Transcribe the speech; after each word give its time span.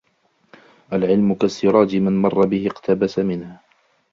العلم 0.93 1.33
كالسراج 1.33 1.95
من 1.95 2.21
مر 2.21 2.45
به 2.47 2.67
اقتبس 2.67 3.19
منه 3.19 3.59